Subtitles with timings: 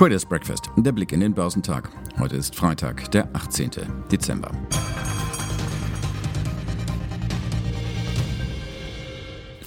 [0.00, 1.90] Traders Breakfast, der Blick in den Börsentag.
[2.18, 3.70] Heute ist Freitag, der 18.
[4.10, 4.50] Dezember.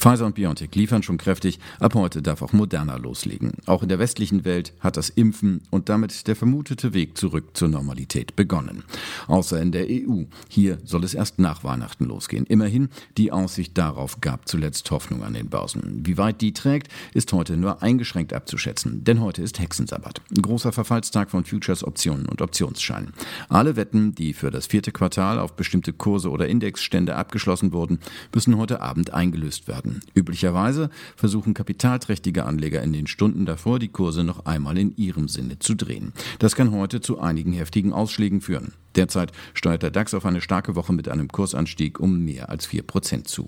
[0.03, 1.59] Pfizer und BioNTech liefern schon kräftig.
[1.79, 3.53] Ab heute darf auch Moderna loslegen.
[3.67, 7.69] Auch in der westlichen Welt hat das Impfen und damit der vermutete Weg zurück zur
[7.69, 8.83] Normalität begonnen.
[9.27, 10.23] Außer in der EU.
[10.49, 12.45] Hier soll es erst nach Weihnachten losgehen.
[12.47, 16.01] Immerhin, die Aussicht darauf gab zuletzt Hoffnung an den Börsen.
[16.05, 19.05] Wie weit die trägt, ist heute nur eingeschränkt abzuschätzen.
[19.05, 20.19] Denn heute ist Hexensabbat.
[20.41, 23.13] Großer Verfallstag von Futures, Optionen und Optionsscheinen.
[23.47, 27.99] Alle Wetten, die für das vierte Quartal auf bestimmte Kurse oder Indexstände abgeschlossen wurden,
[28.35, 29.92] müssen heute Abend eingelöst werden.
[30.15, 35.59] Üblicherweise versuchen kapitalträchtige Anleger in den Stunden davor, die Kurse noch einmal in ihrem Sinne
[35.59, 36.13] zu drehen.
[36.39, 38.73] Das kann heute zu einigen heftigen Ausschlägen führen.
[38.95, 43.23] Derzeit steuert der DAX auf eine starke Woche mit einem Kursanstieg um mehr als 4%
[43.23, 43.47] zu.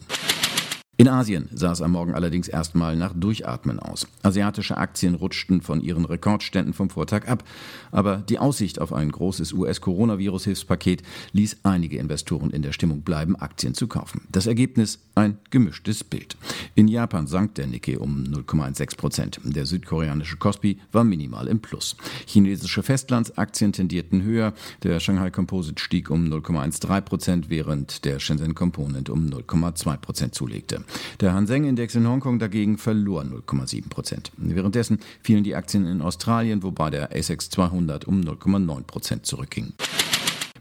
[0.97, 4.07] In Asien sah es am Morgen allerdings erstmal nach Durchatmen aus.
[4.23, 7.43] Asiatische Aktien rutschten von ihren Rekordständen vom Vortag ab,
[7.91, 13.73] aber die Aussicht auf ein großes US-Coronavirus-Hilfspaket ließ einige Investoren in der Stimmung bleiben, Aktien
[13.73, 14.21] zu kaufen.
[14.31, 16.37] Das Ergebnis ein gemischtes Bild.
[16.75, 19.39] In Japan sank der Nikkei um 0,16 Prozent.
[19.43, 21.97] Der südkoreanische Kospi war minimal im Plus.
[22.25, 24.53] Chinesische Festlandsaktien tendierten höher.
[24.83, 30.84] Der Shanghai Composite stieg um 0,13 Prozent, während der Shenzhen Component um 0,2 Prozent zulegte.
[31.19, 34.31] Der Hang-Seng-Index in Hongkong dagegen verlor 0,7 Prozent.
[34.37, 39.73] Währenddessen fielen die Aktien in Australien, wobei der ASX 200 um 0,9 Prozent zurückging.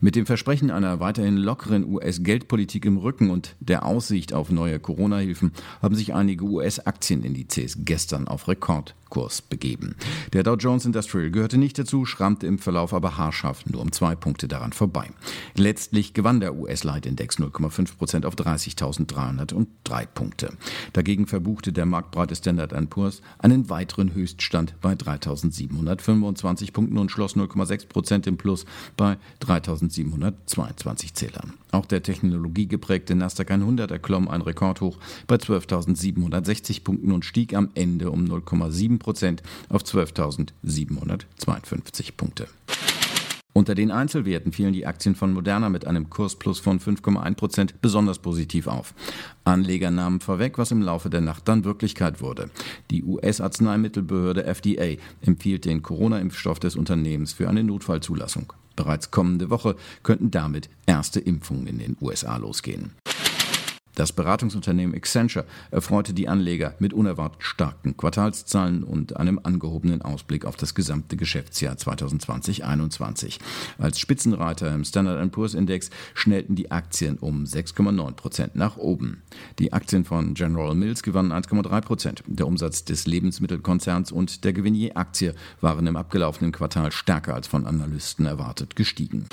[0.01, 5.53] Mit dem Versprechen einer weiterhin lockeren US-Geldpolitik im Rücken und der Aussicht auf neue Corona-Hilfen
[5.81, 9.95] haben sich einige US-Aktienindizes gestern auf Rekord Kurs begeben.
[10.33, 14.17] Der Dow Jones Industrial gehörte nicht dazu, schrammte im Verlauf aber haarscharf nur um zwei
[14.17, 15.09] Punkte daran vorbei.
[15.55, 20.53] Letztlich gewann der US-Leitindex 0,5 Prozent auf 30.303 Punkte.
[20.93, 27.87] Dagegen verbuchte der marktbreite Standard Poor's einen weiteren Höchststand bei 3.725 Punkten und schloss 0,6
[27.87, 28.67] Prozent im Plus
[28.97, 31.53] bei 3.722 Zählern.
[31.71, 38.11] Auch der technologiegeprägte Nasdaq 100 erklomm ein Rekordhoch bei 12.760 Punkten und stieg am Ende
[38.11, 42.49] um 0,7 Prozent auf 12.752 Punkte.
[43.57, 48.19] Unter den Einzelwerten fielen die Aktien von Moderna mit einem Kursplus von 5,1 Prozent besonders
[48.19, 48.95] positiv auf.
[49.45, 52.51] Anleger nahmen vorweg, was im Laufe der Nacht dann Wirklichkeit wurde.
[52.91, 58.53] Die US-Arzneimittelbehörde FDA empfiehlt den Corona-Impfstoff des Unternehmens für eine Notfallzulassung.
[58.75, 62.91] Bereits kommende Woche könnten damit erste Impfungen in den USA losgehen.
[63.95, 70.57] Das Beratungsunternehmen Accenture erfreute die Anleger mit unerwartet starken Quartalszahlen und einem angehobenen Ausblick auf
[70.57, 73.39] das gesamte Geschäftsjahr 2020-21.
[73.79, 79.23] Als Spitzenreiter im Standard Poor's Index schnellten die Aktien um 6,9 Prozent nach oben.
[79.59, 82.25] Die Aktien von General Mills gewannen 1,3 Prozent.
[82.27, 87.47] Der Umsatz des Lebensmittelkonzerns und der Gewinn je Aktie waren im abgelaufenen Quartal stärker als
[87.47, 89.27] von Analysten erwartet gestiegen.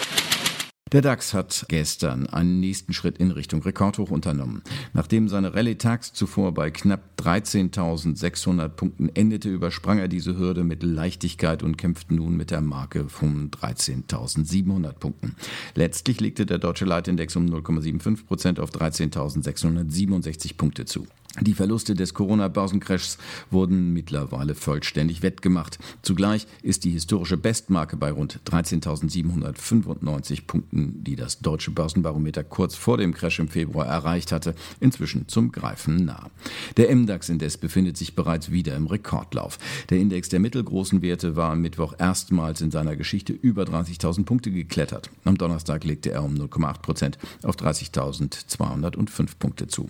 [0.92, 4.62] Der DAX hat gestern einen nächsten Schritt in Richtung Rekordhoch unternommen.
[4.92, 10.84] Nachdem seine Rallye tags zuvor bei knapp 13.600 Punkten endete, übersprang er diese Hürde mit
[10.84, 15.38] Leichtigkeit und kämpft nun mit der Marke von 13.700 Punkten.
[15.76, 21.08] Letztlich legte der deutsche Leitindex um 0,75 Prozent auf 13.667 Punkte zu.
[21.40, 23.18] Die Verluste des Corona-Börsencrashs
[23.52, 25.80] wurden mittlerweile vollständig wettgemacht.
[26.02, 32.98] Zugleich ist die historische Bestmarke bei rund 13.795 Punkten, die das deutsche Börsenbarometer kurz vor
[32.98, 36.30] dem Crash im Februar erreicht hatte, inzwischen zum Greifen nah.
[36.76, 39.58] Der MDAX indes befindet sich bereits wieder im Rekordlauf.
[39.90, 44.52] Der Index der mittelgroßen Werte war am Mittwoch erstmals in seiner Geschichte über 30.000 Punkte
[44.52, 45.10] geklettert.
[45.24, 49.90] Am Donnerstag legte er um 0,8 Prozent auf 30.205 Punkte zu.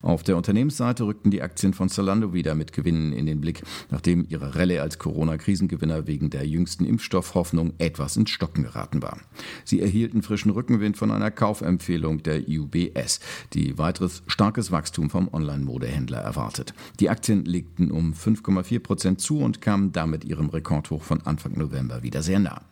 [0.00, 4.24] Auf der Unternehmensseite rückten die Aktien von Zalando wieder mit Gewinnen in den Blick, nachdem
[4.28, 9.18] ihre Rallye als Corona-Krisengewinner wegen der jüngsten Impfstoffhoffnung etwas ins Stocken geraten war.
[9.64, 13.18] Sie erhielten frischen Rückenwind von einer Kaufempfehlung der UBS,
[13.54, 16.74] die weiteres starkes Wachstum vom Online-Modehändler erwartet.
[17.00, 22.04] Die Aktien legten um 5,4 Prozent zu und kamen damit ihrem Rekordhoch von Anfang November
[22.04, 22.62] wieder sehr nah.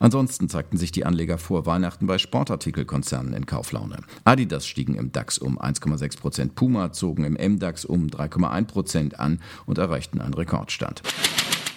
[0.00, 3.98] Ansonsten zeigten sich die Anleger vor Weihnachten bei Sportartikelkonzernen in Kauflaune.
[4.24, 9.40] Adidas stiegen im DAX um 1,6 Prozent, Puma zogen im MDAX um 3,1 Prozent an
[9.66, 11.02] und erreichten einen Rekordstand.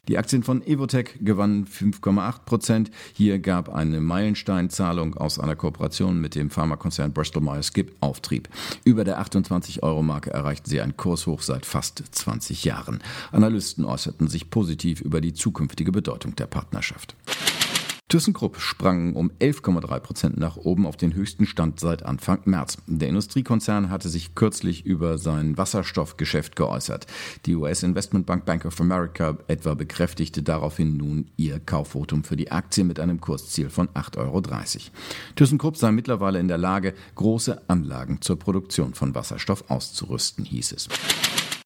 [0.10, 2.92] Die Aktien von Evotech gewannen 5,8 Prozent.
[3.14, 8.50] Hier gab eine Meilensteinzahlung aus einer Kooperation mit dem Pharmakonzern Bristol Myers Squibb Auftrieb.
[8.84, 13.00] Über der 28-Euro-Marke erreichten sie ein Kurshoch seit fast 20 Jahren.
[13.32, 17.16] Analysten äußerten sich positiv über die zukünftige Bedeutung der Partnerschaft.
[18.14, 22.78] ThyssenKrupp sprang um 11,3 Prozent nach oben auf den höchsten Stand seit Anfang März.
[22.86, 27.08] Der Industriekonzern hatte sich kürzlich über sein Wasserstoffgeschäft geäußert.
[27.48, 33.00] Die US-Investmentbank Bank of America etwa bekräftigte daraufhin nun ihr Kaufvotum für die Aktie mit
[33.00, 34.44] einem Kursziel von 8,30 Euro.
[35.36, 40.88] ThyssenKrupp sei mittlerweile in der Lage, große Anlagen zur Produktion von Wasserstoff auszurüsten, hieß es.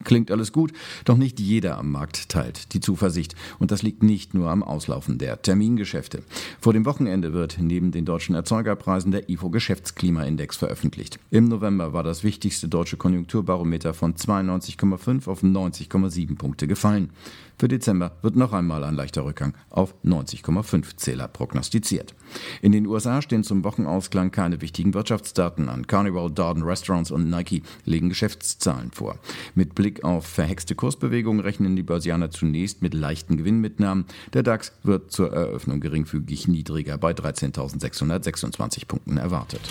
[0.07, 0.71] Klingt alles gut,
[1.03, 3.35] doch nicht jeder am Markt teilt die Zuversicht.
[3.59, 6.23] Und das liegt nicht nur am Auslaufen der Termingeschäfte.
[6.61, 11.19] Vor dem Wochenende wird neben den deutschen Erzeugerpreisen der IFO Geschäftsklimaindex veröffentlicht.
[11.29, 17.09] Im November war das wichtigste deutsche Konjunkturbarometer von 92,5 auf 90,7 Punkte gefallen.
[17.59, 22.13] Für Dezember wird noch einmal ein leichter Rückgang auf 90,5 Zähler prognostiziert.
[22.61, 25.87] In den USA stehen zum Wochenausklang keine wichtigen Wirtschaftsdaten an.
[25.87, 29.17] Carnival, Darden Restaurants und Nike legen Geschäftszahlen vor.
[29.55, 34.05] Mit Blick auf verhexte Kursbewegungen rechnen die Börsianer zunächst mit leichten Gewinnmitnahmen.
[34.33, 39.61] Der DAX wird zur Eröffnung geringfügig niedriger bei 13.626 Punkten erwartet.